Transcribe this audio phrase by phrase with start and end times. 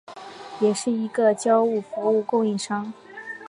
[0.59, 2.91] 也是一个交易服务供应商。